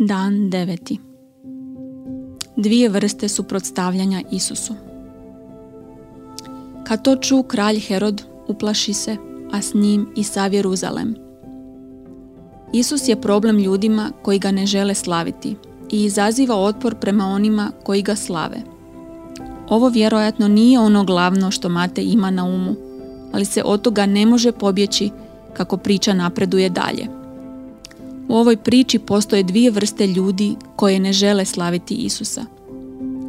Dan 0.00 0.50
deveti. 0.50 0.98
Dvije 2.56 2.88
vrste 2.88 3.28
suprotstavljanja 3.28 4.22
Isusu. 4.32 4.74
Kad 6.84 7.02
to 7.02 7.16
ču 7.16 7.42
kralj 7.42 7.80
Herod, 7.80 8.22
uplaši 8.48 8.92
se, 8.92 9.16
a 9.52 9.62
s 9.62 9.74
njim 9.74 10.08
i 10.16 10.24
sav 10.24 10.54
Jeruzalem. 10.54 11.14
Isus 12.72 13.08
je 13.08 13.20
problem 13.20 13.58
ljudima 13.58 14.10
koji 14.22 14.38
ga 14.38 14.50
ne 14.50 14.66
žele 14.66 14.94
slaviti 14.94 15.56
i 15.90 16.04
izaziva 16.04 16.56
otpor 16.56 16.94
prema 16.94 17.24
onima 17.24 17.70
koji 17.84 18.02
ga 18.02 18.16
slave. 18.16 18.58
Ovo 19.68 19.88
vjerojatno 19.88 20.48
nije 20.48 20.80
ono 20.80 21.04
glavno 21.04 21.50
što 21.50 21.68
Mate 21.68 22.02
ima 22.02 22.30
na 22.30 22.44
umu, 22.44 22.74
ali 23.32 23.44
se 23.44 23.62
od 23.64 23.82
toga 23.82 24.06
ne 24.06 24.26
može 24.26 24.52
pobjeći 24.52 25.10
kako 25.52 25.76
priča 25.76 26.14
napreduje 26.14 26.70
dalje. 26.70 27.17
U 28.28 28.36
ovoj 28.36 28.56
priči 28.56 28.98
postoje 28.98 29.42
dvije 29.42 29.70
vrste 29.70 30.06
ljudi 30.06 30.56
koje 30.76 31.00
ne 31.00 31.12
žele 31.12 31.44
slaviti 31.44 31.94
Isusa. 31.94 32.44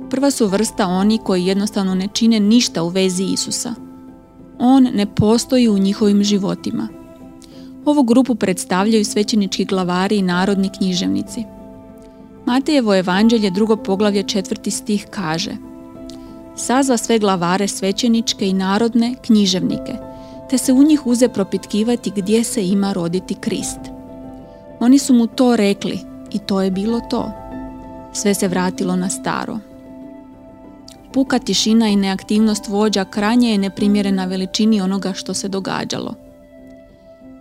Prva 0.10 0.32
su 0.32 0.48
vrsta 0.48 0.88
oni 0.88 1.20
koji 1.24 1.46
jednostavno 1.46 1.96
ne 1.96 2.08
čine 2.14 2.40
ništa 2.40 2.84
u 2.84 2.90
vezi 2.90 3.24
Isusa. 3.24 3.74
On 4.60 4.84
ne 4.84 5.06
postoji 5.06 5.70
u 5.70 5.78
njihovim 5.78 6.24
životima. 6.24 6.88
Ovu 7.86 8.04
grupu 8.04 8.36
predstavljaju 8.36 9.06
svećenički 9.06 9.66
glavari 9.66 10.18
i 10.18 10.22
narodni 10.22 10.70
književnici. 10.78 11.44
Matejevo 12.46 12.96
evanđelje 12.96 13.52
drugo 13.52 13.76
poglavlje 13.76 14.24
četvrti 14.24 14.72
stih 14.72 15.08
kaže 15.10 15.52
Sazva 16.56 16.98
sve 16.98 17.20
glavare 17.20 17.68
svećeničke 17.68 18.48
i 18.48 18.54
narodne 18.54 19.16
književnike, 19.26 19.94
te 20.50 20.58
se 20.58 20.74
u 20.74 20.84
njih 20.84 21.08
uze 21.08 21.30
propitkivati 21.30 22.12
gdje 22.16 22.44
se 22.44 22.68
ima 22.68 22.94
roditi 22.94 23.34
Krist. 23.34 23.99
Oni 24.80 25.00
su 25.00 25.14
mu 25.14 25.28
to 25.28 25.56
rekli 25.56 26.00
i 26.32 26.40
to 26.40 26.62
je 26.62 26.72
bilo 26.72 27.00
to. 27.10 27.32
Sve 28.14 28.34
se 28.34 28.48
vratilo 28.48 28.96
na 28.96 29.10
staro. 29.10 29.60
Puka 31.14 31.40
tišina 31.40 31.88
i 31.88 31.96
neaktivnost 31.96 32.68
vođa 32.68 33.06
krajnje 33.06 33.52
je 33.52 33.58
neprimjerena 33.58 34.26
veličini 34.26 34.82
onoga 34.82 35.14
što 35.14 35.34
se 35.34 35.48
događalo. 35.48 36.14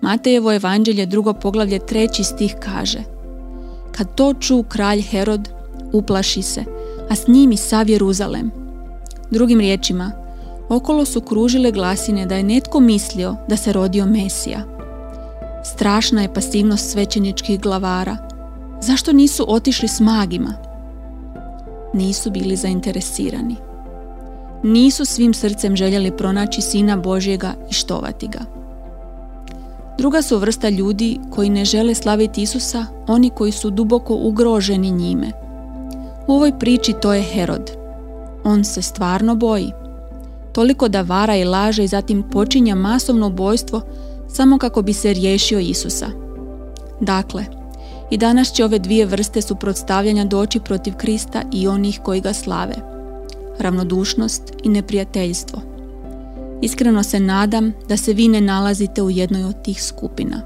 Matejevo 0.01 0.53
evanđelje 0.53 1.07
drugo 1.07 1.33
poglavlje 1.33 1.87
treći 1.87 2.25
stih 2.25 2.57
kaže 2.61 2.99
Kad 3.93 4.15
to 4.15 4.35
ču 4.35 4.63
kralj 4.63 5.03
Herod, 5.03 5.49
uplaši 5.93 6.43
se, 6.43 6.65
a 7.11 7.15
s 7.15 7.27
njim 7.27 7.53
i 7.53 7.57
sav 7.57 7.91
Jeruzalem. 7.91 8.51
Drugim 9.31 9.61
riječima, 9.61 10.13
okolo 10.69 11.05
su 11.05 11.21
kružile 11.21 11.73
glasine 11.73 12.27
da 12.27 12.35
je 12.35 12.43
netko 12.43 12.81
mislio 12.81 13.37
da 13.49 13.57
se 13.57 13.73
rodio 13.73 14.07
Mesija. 14.07 14.78
Strašna 15.65 16.23
je 16.23 16.35
pasivnost 16.35 16.91
svećeničkih 16.91 17.61
glavara. 17.61 18.17
Zašto 18.81 19.13
nisu 19.13 19.45
otišli 19.49 19.89
s 19.89 20.01
magima? 20.01 20.55
Nisu 21.95 22.31
bili 22.31 22.57
zainteresirani. 22.57 23.57
Nisu 24.63 25.05
svim 25.05 25.35
srcem 25.35 25.77
željeli 25.77 26.17
pronaći 26.17 26.61
Sina 26.61 26.97
Božjega 26.97 27.55
i 27.71 27.73
štovati 27.73 28.29
ga. 28.29 28.41
Druga 29.99 30.23
su 30.23 30.39
vrsta 30.39 30.69
ljudi 30.69 31.19
koji 31.31 31.51
ne 31.51 31.65
žele 31.65 31.95
slaviti 31.95 32.43
Isusa, 32.43 32.87
oni 33.07 33.31
koji 33.31 33.53
su 33.53 33.71
duboko 33.71 34.15
ugroženi 34.15 34.91
njime. 34.91 35.33
U 36.27 36.33
ovoj 36.33 36.59
priči 36.59 36.95
to 37.03 37.13
je 37.13 37.23
Herod. 37.23 37.71
On 38.45 38.65
se 38.65 38.83
stvarno 38.83 39.35
boji. 39.35 39.73
Toliko 40.53 40.89
da 40.89 41.03
vara 41.03 41.37
i 41.37 41.45
laže 41.45 41.85
i 41.85 41.89
zatim 41.89 42.23
počinja 42.23 42.75
masovno 42.75 43.27
ubojstvo 43.27 43.81
samo 44.29 44.59
kako 44.59 44.83
bi 44.83 44.93
se 44.93 45.13
riješio 45.13 45.59
Isusa. 45.59 46.07
Dakle, 47.01 47.45
i 48.11 48.17
danas 48.17 48.53
će 48.53 48.65
ove 48.65 48.79
dvije 48.79 49.07
vrste 49.07 49.43
suprotstavljanja 49.43 50.25
doći 50.25 50.61
protiv 50.61 50.95
Krista 50.95 51.43
i 51.53 51.69
onih 51.69 52.01
koji 52.05 52.21
ga 52.21 52.33
slave. 52.33 52.75
Ravnodušnost 53.59 54.43
i 54.63 54.69
neprijateljstvo. 54.69 55.61
Iskreno 56.63 57.03
se 57.03 57.21
nadam 57.21 57.73
da 57.89 57.97
se 57.97 58.13
vi 58.13 58.29
ne 58.29 58.41
nalazite 58.41 59.03
u 59.03 59.11
jednoj 59.11 59.45
od 59.45 59.63
tih 59.63 59.83
skupina. 59.83 60.41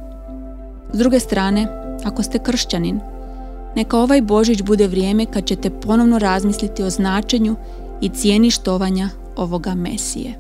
S 0.93 0.99
druge 0.99 1.21
strane, 1.21 1.67
ako 2.05 2.23
ste 2.23 2.39
kršćanin, 2.39 3.01
neka 3.77 3.99
ovaj 3.99 4.23
Božić 4.23 4.63
bude 4.63 4.89
vrijeme 4.89 5.27
kad 5.27 5.45
ćete 5.45 5.71
ponovno 5.71 6.19
razmisliti 6.19 6.83
o 6.83 6.91
značenju 6.91 7.57
i 8.01 8.09
cijeni 8.09 8.51
štovanja 8.51 9.09
ovoga 9.37 9.75
Mesije. 9.75 10.35